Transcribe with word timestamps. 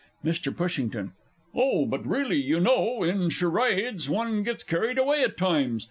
MR. 0.25 0.57
PUSHINGTON. 0.57 1.13
Oh, 1.53 1.85
but 1.85 2.03
really, 2.07 2.37
you 2.41 2.59
know, 2.59 3.03
in 3.03 3.29
Charades 3.29 4.09
one 4.09 4.41
gets 4.41 4.63
carried 4.63 4.97
away 4.97 5.21
at 5.21 5.37
times. 5.37 5.79